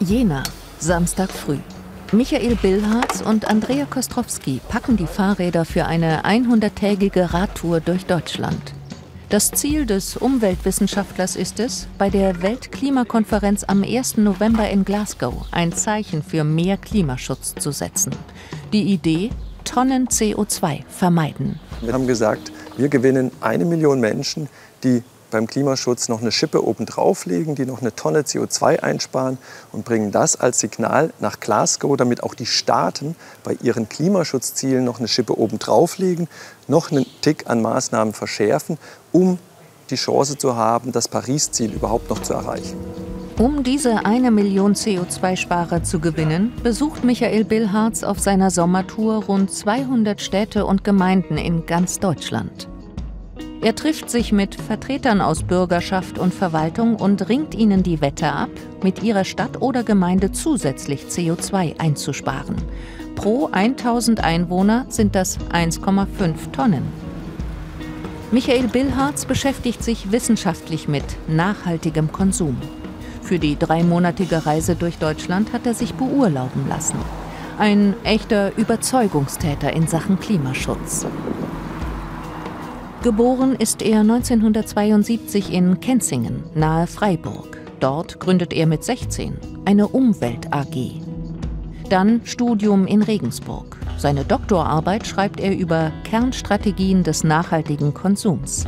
Jena, 0.00 0.42
Samstag 0.78 1.30
früh. 1.30 1.56
Michael 2.12 2.54
Billharz 2.56 3.22
und 3.22 3.48
Andrea 3.48 3.86
Kostrowski 3.86 4.60
packen 4.68 4.96
die 4.98 5.06
Fahrräder 5.06 5.64
für 5.64 5.86
eine 5.86 6.24
100-tägige 6.24 7.32
Radtour 7.32 7.80
durch 7.80 8.04
Deutschland. 8.04 8.74
Das 9.30 9.50
Ziel 9.50 9.86
des 9.86 10.16
Umweltwissenschaftlers 10.16 11.34
ist 11.34 11.58
es, 11.60 11.88
bei 11.96 12.10
der 12.10 12.42
Weltklimakonferenz 12.42 13.64
am 13.66 13.82
1. 13.82 14.18
November 14.18 14.68
in 14.68 14.84
Glasgow 14.84 15.46
ein 15.50 15.72
Zeichen 15.72 16.22
für 16.22 16.44
mehr 16.44 16.76
Klimaschutz 16.76 17.54
zu 17.58 17.72
setzen. 17.72 18.14
Die 18.74 18.92
Idee, 18.92 19.30
Tonnen 19.64 20.08
CO2 20.08 20.84
vermeiden. 20.88 21.58
Wir 21.80 21.94
haben 21.94 22.06
gesagt, 22.06 22.52
wir 22.76 22.88
gewinnen 22.88 23.32
eine 23.40 23.64
Million 23.64 23.98
Menschen, 24.00 24.48
die 24.84 25.02
beim 25.36 25.46
Klimaschutz 25.46 26.08
noch 26.08 26.22
eine 26.22 26.32
Schippe 26.32 26.66
obendrauf 26.66 27.26
legen, 27.26 27.56
die 27.56 27.66
noch 27.66 27.82
eine 27.82 27.94
Tonne 27.94 28.22
CO2 28.22 28.80
einsparen 28.80 29.36
und 29.70 29.84
bringen 29.84 30.10
das 30.10 30.34
als 30.40 30.60
Signal 30.60 31.12
nach 31.20 31.40
Glasgow, 31.40 31.94
damit 31.94 32.22
auch 32.22 32.34
die 32.34 32.46
Staaten 32.46 33.14
bei 33.44 33.58
ihren 33.62 33.86
Klimaschutzzielen 33.86 34.82
noch 34.82 34.98
eine 34.98 35.08
Schippe 35.08 35.38
obendrauf 35.38 35.98
legen, 35.98 36.26
noch 36.68 36.90
einen 36.90 37.04
Tick 37.20 37.50
an 37.50 37.60
Maßnahmen 37.60 38.14
verschärfen, 38.14 38.78
um 39.12 39.38
die 39.90 39.96
Chance 39.96 40.38
zu 40.38 40.56
haben, 40.56 40.90
das 40.90 41.06
Paris-Ziel 41.06 41.70
überhaupt 41.74 42.08
noch 42.08 42.22
zu 42.22 42.32
erreichen. 42.32 42.78
Um 43.38 43.62
diese 43.62 44.06
eine 44.06 44.30
Million 44.30 44.72
CO2-Sparer 44.72 45.82
zu 45.82 46.00
gewinnen, 46.00 46.54
besucht 46.62 47.04
Michael 47.04 47.44
Billharz 47.44 48.04
auf 48.04 48.20
seiner 48.20 48.50
Sommertour 48.50 49.24
rund 49.24 49.52
200 49.52 50.22
Städte 50.22 50.64
und 50.64 50.82
Gemeinden 50.82 51.36
in 51.36 51.66
ganz 51.66 51.98
Deutschland. 51.98 52.70
Er 53.62 53.74
trifft 53.74 54.10
sich 54.10 54.32
mit 54.32 54.54
Vertretern 54.54 55.20
aus 55.20 55.42
Bürgerschaft 55.42 56.18
und 56.18 56.34
Verwaltung 56.34 56.96
und 56.96 57.28
ringt 57.28 57.54
ihnen 57.54 57.82
die 57.82 58.00
Wette 58.00 58.30
ab, 58.30 58.50
mit 58.82 59.02
ihrer 59.02 59.24
Stadt 59.24 59.62
oder 59.62 59.82
Gemeinde 59.82 60.30
zusätzlich 60.30 61.06
CO2 61.06 61.80
einzusparen. 61.80 62.56
Pro 63.14 63.48
1000 63.50 64.22
Einwohner 64.22 64.84
sind 64.88 65.14
das 65.14 65.38
1,5 65.50 66.52
Tonnen. 66.52 66.82
Michael 68.30 68.68
Billharz 68.68 69.24
beschäftigt 69.24 69.82
sich 69.82 70.12
wissenschaftlich 70.12 70.86
mit 70.86 71.04
nachhaltigem 71.26 72.12
Konsum. 72.12 72.58
Für 73.22 73.38
die 73.38 73.58
dreimonatige 73.58 74.46
Reise 74.46 74.76
durch 74.76 74.98
Deutschland 74.98 75.52
hat 75.52 75.66
er 75.66 75.74
sich 75.74 75.94
beurlauben 75.94 76.68
lassen. 76.68 76.98
Ein 77.58 77.94
echter 78.04 78.56
Überzeugungstäter 78.56 79.72
in 79.72 79.86
Sachen 79.86 80.20
Klimaschutz. 80.20 81.06
Geboren 83.02 83.54
ist 83.56 83.82
er 83.82 84.00
1972 84.00 85.52
in 85.52 85.80
Kenzingen, 85.80 86.42
nahe 86.54 86.86
Freiburg. 86.86 87.60
Dort 87.78 88.18
gründet 88.18 88.52
er 88.52 88.66
mit 88.66 88.82
16 88.82 89.36
eine 89.64 89.86
Umwelt 89.88 90.52
AG. 90.52 91.02
Dann 91.88 92.22
Studium 92.24 92.86
in 92.86 93.02
Regensburg. 93.02 93.76
Seine 93.98 94.24
Doktorarbeit 94.24 95.06
schreibt 95.06 95.40
er 95.40 95.56
über 95.56 95.92
Kernstrategien 96.04 97.04
des 97.04 97.22
nachhaltigen 97.22 97.94
Konsums. 97.94 98.64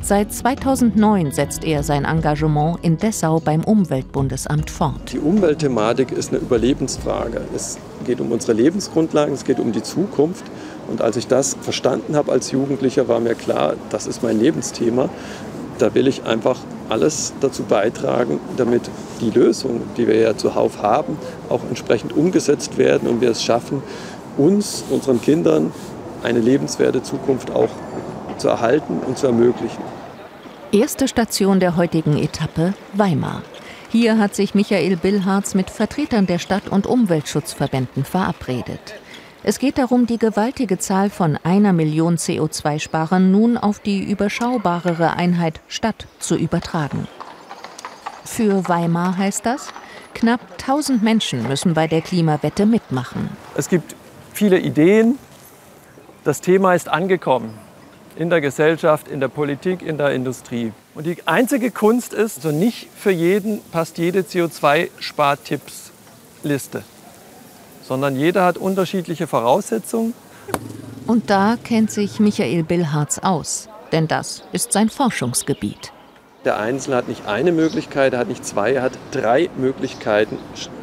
Seit 0.00 0.34
2009 0.34 1.30
setzt 1.30 1.64
er 1.64 1.82
sein 1.82 2.04
Engagement 2.04 2.78
in 2.82 2.98
Dessau 2.98 3.40
beim 3.40 3.64
Umweltbundesamt 3.64 4.70
fort. 4.70 5.12
Die 5.12 5.18
Umweltthematik 5.18 6.12
ist 6.12 6.30
eine 6.30 6.40
Überlebensfrage. 6.40 7.40
Es 7.56 7.78
geht 8.04 8.20
um 8.20 8.30
unsere 8.30 8.52
Lebensgrundlagen, 8.52 9.32
es 9.32 9.44
geht 9.44 9.58
um 9.58 9.72
die 9.72 9.82
Zukunft. 9.82 10.44
Und 10.88 11.02
als 11.02 11.16
ich 11.16 11.26
das 11.26 11.56
verstanden 11.60 12.16
habe 12.16 12.32
als 12.32 12.50
Jugendlicher, 12.50 13.08
war 13.08 13.20
mir 13.20 13.34
klar, 13.34 13.74
das 13.90 14.06
ist 14.06 14.22
mein 14.22 14.38
Lebensthema. 14.38 15.08
Da 15.78 15.94
will 15.94 16.06
ich 16.06 16.24
einfach 16.24 16.58
alles 16.88 17.32
dazu 17.40 17.64
beitragen, 17.64 18.38
damit 18.56 18.82
die 19.20 19.30
Lösungen, 19.30 19.82
die 19.96 20.06
wir 20.06 20.16
ja 20.16 20.36
zuhauf 20.36 20.82
haben, 20.82 21.16
auch 21.48 21.60
entsprechend 21.68 22.16
umgesetzt 22.16 22.78
werden 22.78 23.08
und 23.08 23.20
wir 23.20 23.30
es 23.30 23.42
schaffen, 23.42 23.82
uns, 24.36 24.84
unseren 24.90 25.20
Kindern 25.20 25.72
eine 26.22 26.40
lebenswerte 26.40 27.02
Zukunft 27.02 27.50
auch 27.50 27.70
zu 28.38 28.48
erhalten 28.48 29.00
und 29.06 29.18
zu 29.18 29.26
ermöglichen. 29.26 29.82
Erste 30.72 31.06
Station 31.06 31.60
der 31.60 31.76
heutigen 31.76 32.18
Etappe 32.18 32.74
Weimar. 32.94 33.42
Hier 33.90 34.18
hat 34.18 34.34
sich 34.34 34.54
Michael 34.54 34.96
Billharz 34.96 35.54
mit 35.54 35.70
Vertretern 35.70 36.26
der 36.26 36.40
Stadt- 36.40 36.68
und 36.68 36.86
Umweltschutzverbänden 36.86 38.04
verabredet. 38.04 38.94
Es 39.46 39.58
geht 39.58 39.76
darum, 39.76 40.06
die 40.06 40.16
gewaltige 40.16 40.78
Zahl 40.78 41.10
von 41.10 41.38
einer 41.44 41.74
Million 41.74 42.16
CO2-Sparern 42.16 43.30
nun 43.30 43.58
auf 43.58 43.78
die 43.78 44.02
überschaubarere 44.02 45.18
Einheit 45.18 45.60
Stadt 45.68 46.06
zu 46.18 46.34
übertragen. 46.34 47.06
Für 48.24 48.66
Weimar 48.70 49.18
heißt 49.18 49.44
das, 49.44 49.68
knapp 50.14 50.40
1000 50.52 51.02
Menschen 51.02 51.46
müssen 51.46 51.74
bei 51.74 51.86
der 51.86 52.00
Klimawette 52.00 52.64
mitmachen. 52.64 53.28
Es 53.54 53.68
gibt 53.68 53.94
viele 54.32 54.58
Ideen. 54.58 55.18
Das 56.24 56.40
Thema 56.40 56.74
ist 56.74 56.88
angekommen 56.88 57.52
in 58.16 58.30
der 58.30 58.40
Gesellschaft, 58.40 59.08
in 59.08 59.20
der 59.20 59.28
Politik, 59.28 59.82
in 59.82 59.98
der 59.98 60.12
Industrie. 60.12 60.72
Und 60.94 61.04
die 61.04 61.18
einzige 61.26 61.70
Kunst 61.70 62.14
ist, 62.14 62.40
so 62.40 62.50
nicht 62.50 62.88
für 62.96 63.10
jeden 63.10 63.60
passt 63.72 63.98
jede 63.98 64.20
CO2-Spartipps-Liste 64.20 66.82
sondern 67.86 68.16
jeder 68.16 68.44
hat 68.44 68.58
unterschiedliche 68.58 69.26
Voraussetzungen. 69.26 70.14
Und 71.06 71.30
da 71.30 71.56
kennt 71.62 71.90
sich 71.90 72.18
Michael 72.18 72.64
Billharz 72.64 73.18
aus, 73.18 73.68
denn 73.92 74.08
das 74.08 74.42
ist 74.52 74.72
sein 74.72 74.88
Forschungsgebiet. 74.88 75.92
Der 76.44 76.58
Einzelne 76.58 76.96
hat 76.96 77.08
nicht 77.08 77.26
eine 77.26 77.52
Möglichkeit, 77.52 78.12
er 78.12 78.18
hat 78.18 78.28
nicht 78.28 78.44
zwei, 78.44 78.74
er 78.74 78.82
hat 78.82 78.92
drei 79.12 79.48
Möglichkeiten, 79.56 80.36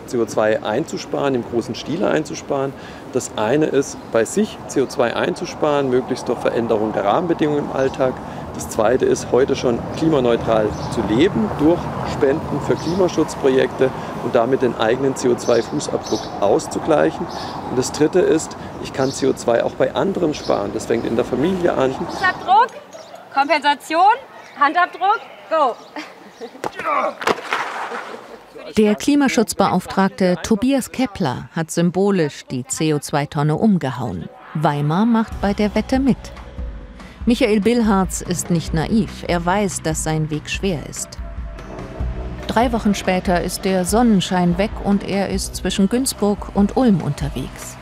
CO2 0.10 0.64
einzusparen, 0.64 1.36
im 1.36 1.44
großen 1.44 1.76
Stile 1.76 2.10
einzusparen. 2.10 2.74
Das 3.14 3.32
eine 3.38 3.68
ist, 3.68 3.98
bei 4.12 4.26
sich 4.26 4.58
CO2 4.70 5.14
einzusparen, 5.14 5.90
möglichst 5.90 6.28
durch 6.28 6.40
Veränderung 6.40 6.94
der 6.94 7.06
Rahmenbedingungen 7.06 7.66
im 7.66 7.72
Alltag. 7.72 8.14
Das 8.54 8.70
zweite 8.70 9.06
ist, 9.06 9.32
heute 9.32 9.56
schon 9.56 9.80
klimaneutral 9.98 10.68
zu 10.94 11.02
leben 11.14 11.50
durch 11.60 11.80
Spenden 12.14 12.60
für 12.68 12.76
Klimaschutzprojekte 12.76 13.90
und 14.24 14.36
damit 14.36 14.62
den 14.62 14.76
eigenen 14.76 15.16
CO2-Fußabdruck 15.16 16.42
auszugleichen. 16.42 17.26
Und 17.70 17.78
das 17.78 17.92
dritte 17.92 18.20
ist, 18.20 18.56
ich 18.84 18.94
kann 18.94 19.10
CO2 19.10 19.64
auch 19.64 19.72
bei 19.74 19.94
anderen 19.96 20.34
sparen. 20.34 20.72
Das 20.74 20.86
fängt 20.86 21.06
in 21.06 21.16
der 21.16 21.26
Familie 21.26 21.74
an. 21.74 21.94
Fußabdruck, 21.94 22.68
Kompensation, 23.34 24.14
Handabdruck, 24.60 25.20
go! 25.50 25.76
Der 28.78 28.96
Klimaschutzbeauftragte 28.96 30.38
Tobias 30.44 30.92
Kepler 30.92 31.50
hat 31.56 31.72
symbolisch 31.72 32.46
die 32.46 32.64
CO2-Tonne 32.64 33.56
umgehauen. 33.56 34.30
Weimar 34.54 35.06
macht 35.06 35.40
bei 35.42 35.54
der 35.54 35.74
Wette 35.76 36.00
mit. 36.00 36.18
Michael 37.28 37.62
Billharz 37.62 38.22
ist 38.22 38.50
nicht 38.50 38.74
naiv. 38.74 39.26
Er 39.28 39.46
weiß, 39.46 39.84
dass 39.84 40.04
sein 40.04 40.32
Weg 40.32 40.50
schwer 40.50 40.90
ist. 40.90 41.20
Drei 42.48 42.74
Wochen 42.74 42.96
später 42.96 43.42
ist 43.42 43.64
der 43.64 43.86
Sonnenschein 43.86 44.58
weg 44.58 44.72
und 44.84 45.08
er 45.08 45.30
ist 45.30 45.56
zwischen 45.56 45.88
Günzburg 45.88 46.56
und 46.56 46.76
Ulm 46.78 47.00
unterwegs. 47.02 47.78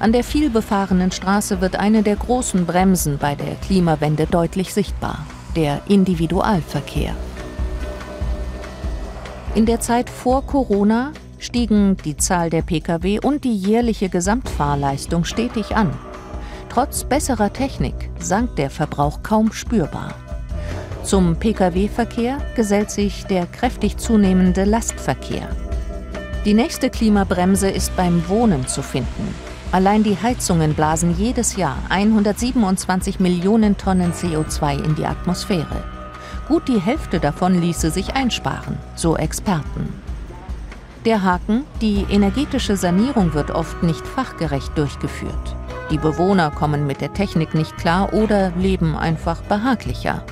An 0.00 0.12
der 0.12 0.22
vielbefahrenen 0.22 1.12
Straße 1.12 1.62
wird 1.62 1.76
eine 1.76 2.02
der 2.02 2.16
großen 2.16 2.66
Bremsen 2.66 3.16
bei 3.16 3.34
der 3.34 3.54
Klimawende 3.54 4.26
deutlich 4.26 4.74
sichtbar, 4.74 5.26
der 5.56 5.80
Individualverkehr. 5.88 7.14
In 9.54 9.64
der 9.64 9.80
Zeit 9.80 10.10
vor 10.10 10.44
Corona 10.46 11.12
stiegen 11.38 11.96
die 12.04 12.18
Zahl 12.18 12.50
der 12.50 12.62
Pkw 12.62 13.20
und 13.20 13.44
die 13.44 13.56
jährliche 13.56 14.10
Gesamtfahrleistung 14.10 15.24
stetig 15.24 15.74
an. 15.74 15.90
Trotz 16.74 17.04
besserer 17.04 17.52
Technik 17.52 17.94
sank 18.18 18.56
der 18.56 18.68
Verbrauch 18.68 19.22
kaum 19.22 19.52
spürbar. 19.52 20.12
Zum 21.04 21.36
Pkw-Verkehr 21.36 22.38
gesellt 22.56 22.90
sich 22.90 23.26
der 23.26 23.46
kräftig 23.46 23.96
zunehmende 23.98 24.64
Lastverkehr. 24.64 25.48
Die 26.44 26.52
nächste 26.52 26.90
Klimabremse 26.90 27.70
ist 27.70 27.94
beim 27.94 28.28
Wohnen 28.28 28.66
zu 28.66 28.82
finden. 28.82 29.32
Allein 29.70 30.02
die 30.02 30.18
Heizungen 30.20 30.74
blasen 30.74 31.16
jedes 31.16 31.54
Jahr 31.54 31.76
127 31.90 33.20
Millionen 33.20 33.76
Tonnen 33.76 34.12
CO2 34.12 34.84
in 34.84 34.96
die 34.96 35.06
Atmosphäre. 35.06 35.84
Gut 36.48 36.66
die 36.66 36.80
Hälfte 36.80 37.20
davon 37.20 37.60
ließe 37.60 37.92
sich 37.92 38.14
einsparen, 38.14 38.78
so 38.96 39.16
Experten. 39.16 39.92
Der 41.04 41.22
Haken, 41.22 41.62
die 41.80 42.04
energetische 42.10 42.76
Sanierung 42.76 43.32
wird 43.32 43.52
oft 43.52 43.84
nicht 43.84 44.04
fachgerecht 44.04 44.76
durchgeführt. 44.76 45.54
Die 45.90 45.98
Bewohner 45.98 46.50
kommen 46.50 46.86
mit 46.86 47.00
der 47.00 47.12
Technik 47.12 47.54
nicht 47.54 47.76
klar 47.76 48.12
oder 48.14 48.50
leben 48.56 48.96
einfach 48.96 49.42
behaglicher. 49.42 50.22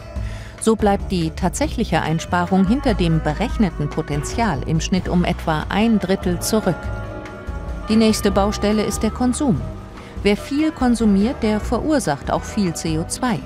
So 0.60 0.76
bleibt 0.76 1.10
die 1.10 1.30
tatsächliche 1.30 2.00
Einsparung 2.00 2.66
hinter 2.66 2.94
dem 2.94 3.20
berechneten 3.20 3.90
Potenzial 3.90 4.60
im 4.66 4.80
Schnitt 4.80 5.08
um 5.08 5.24
etwa 5.24 5.66
ein 5.68 5.98
Drittel 5.98 6.40
zurück. 6.40 6.76
Die 7.88 7.96
nächste 7.96 8.30
Baustelle 8.30 8.84
ist 8.84 9.02
der 9.02 9.10
Konsum. 9.10 9.60
Wer 10.22 10.36
viel 10.36 10.70
konsumiert, 10.70 11.42
der 11.42 11.58
verursacht 11.58 12.30
auch 12.30 12.44
viel 12.44 12.70
CO2. 12.70 13.40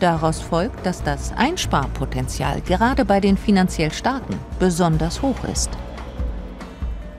Daraus 0.00 0.40
folgt, 0.40 0.84
dass 0.86 1.02
das 1.02 1.32
Einsparpotenzial 1.36 2.62
gerade 2.62 3.04
bei 3.04 3.20
den 3.20 3.36
finanziell 3.36 3.92
Starken 3.92 4.38
besonders 4.58 5.22
hoch 5.22 5.44
ist. 5.52 5.70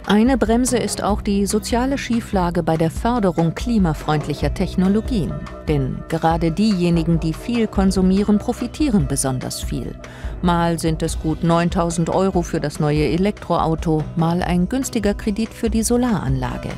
Eine 0.08 0.38
Bremse 0.38 0.78
ist 0.78 1.02
auch 1.02 1.20
die 1.20 1.48
soziale 1.48 1.98
Schieflage 1.98 2.62
bei 2.62 2.78
der 2.78 2.92
Förderung 2.92 3.56
klimafreundlicher 3.56 4.54
Technologien. 4.54 5.34
Denn 5.68 6.04
gerade 6.10 6.52
diejenigen, 6.52 7.20
die 7.20 7.34
viel 7.34 7.66
konsumieren, 7.66 8.38
profitieren 8.38 9.08
besonders 9.08 9.64
viel. 9.64 9.96
Mal 10.44 10.78
sind 10.78 11.02
es 11.02 11.20
gut 11.20 11.44
9000 11.44 12.12
Euro 12.12 12.44
für 12.44 12.60
das 12.60 12.80
neue 12.80 13.08
Elektroauto, 13.08 14.04
mal 14.16 14.44
ein 14.44 14.70
günstiger 14.70 15.16
Kredit 15.16 15.50
für 15.50 15.72
die 15.72 15.82
Solaranlage. 15.82 16.70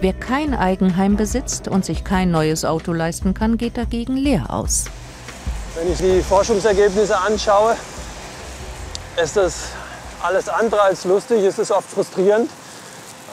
Wer 0.00 0.12
kein 0.14 0.54
Eigenheim 0.54 1.14
besitzt 1.14 1.68
und 1.68 1.84
sich 1.84 2.02
kein 2.02 2.32
neues 2.32 2.64
Auto 2.64 2.92
leisten 2.92 3.32
kann, 3.32 3.58
geht 3.58 3.76
dagegen 3.76 4.16
leer 4.16 4.46
aus. 4.52 4.86
Wenn 5.76 5.92
ich 5.92 5.98
die 5.98 6.20
Forschungsergebnisse 6.20 7.16
anschaue, 7.16 7.76
ist 9.22 9.36
das 9.36 9.68
alles 10.22 10.48
andere 10.48 10.82
als 10.82 11.04
lustig, 11.04 11.44
ist 11.44 11.58
es 11.58 11.70
oft 11.70 11.88
frustrierend. 11.88 12.50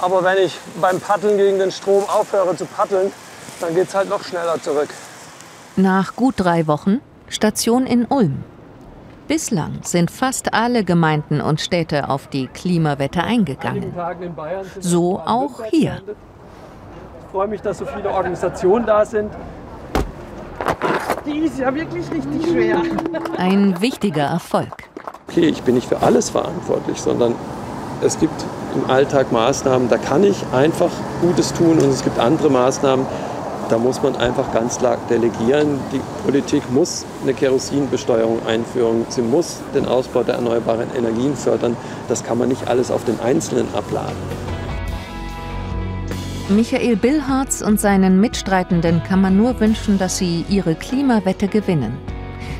Aber 0.02 0.24
wenn 0.24 0.38
ich 0.38 0.58
beim 0.80 1.00
Paddeln 1.00 1.38
gegen 1.38 1.60
den 1.60 1.72
Strom 1.72 2.04
aufhöre 2.08 2.56
zu 2.56 2.66
paddeln, 2.66 3.12
dann 3.60 3.74
geht 3.74 3.88
es 3.88 3.96
halt 3.96 4.10
noch 4.10 4.24
schneller 4.24 4.62
zurück. 4.62 4.90
Nach 5.76 6.16
gut 6.16 6.36
drei 6.38 6.68
Wochen 6.68 7.02
Station 7.30 7.86
in 7.86 8.06
Ulm. 8.06 8.44
Bislang 9.28 9.80
sind 9.84 10.10
fast 10.10 10.54
alle 10.54 10.84
Gemeinden 10.84 11.42
und 11.42 11.60
Städte 11.60 12.10
auf 12.10 12.28
die 12.28 12.48
Klimawette 12.48 13.24
eingegangen. 13.24 13.94
So 14.80 15.20
auch 15.20 15.64
hier. 15.66 16.02
Ich 16.06 17.32
freue 17.32 17.48
mich, 17.48 17.62
dass 17.62 17.80
so 17.80 17.86
viele 17.86 18.10
Organisationen 18.10 18.86
da 18.86 19.06
sind. 19.06 19.32
Die 21.26 21.40
ist 21.40 21.60
ja 21.60 21.76
wirklich 21.76 22.10
richtig 22.10 22.50
schwer. 22.50 22.82
Ein 23.38 23.82
wichtiger 23.82 24.24
Erfolg 24.24 24.88
okay, 25.38 25.50
ich 25.50 25.62
bin 25.62 25.76
nicht 25.76 25.88
für 25.88 26.02
alles 26.02 26.30
verantwortlich, 26.30 27.00
sondern 27.00 27.36
es 28.02 28.20
gibt 28.20 28.34
im 28.76 28.90
Alltag 28.90 29.32
Maßnahmen, 29.32 29.90
da 29.90 29.98
kann 29.98 30.24
ich 30.24 30.36
einfach 30.52 30.90
Gutes 31.22 31.54
tun 31.54 31.78
und 31.80 31.90
es 31.90 32.04
gibt 32.04 32.20
andere 32.20 32.50
Maßnahmen, 32.50 33.06
da 33.70 33.78
muss 33.78 34.02
man 34.02 34.16
einfach 34.16 34.54
ganz 34.54 34.78
klar 34.78 34.98
delegieren. 35.10 35.80
Die 35.92 36.00
Politik 36.24 36.64
muss 36.72 37.06
eine 37.22 37.34
Kerosinbesteuerung 37.34 38.46
einführen, 38.48 39.06
sie 39.10 39.22
muss 39.22 39.58
den 39.76 39.86
Ausbau 39.86 40.24
der 40.24 40.36
erneuerbaren 40.36 40.88
Energien 40.96 41.36
fördern. 41.36 41.76
Das 42.08 42.24
kann 42.24 42.38
man 42.38 42.48
nicht 42.48 42.68
alles 42.68 42.92
auf 42.92 43.04
den 43.04 43.20
Einzelnen 43.20 43.68
abladen. 43.76 44.16
Michael 46.50 46.96
Billharz 46.96 47.62
und 47.62 47.80
seinen 47.80 48.22
Mitstreitenden 48.22 49.04
kann 49.04 49.22
man 49.22 49.36
nur 49.36 49.60
wünschen, 49.60 50.00
dass 50.00 50.18
sie 50.18 50.46
ihre 50.48 50.76
Klimawette 50.76 51.50
gewinnen. 51.50 51.98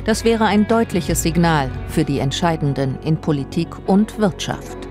Das 0.08 0.24
wäre 0.24 0.46
ein 0.46 0.66
deutliches 0.66 1.22
Signal 1.22 1.70
für 1.90 2.02
die 2.02 2.20
Entscheidenden 2.20 2.98
in 3.02 3.18
Politik 3.18 3.68
und 3.86 4.18
Wirtschaft. 4.18 4.87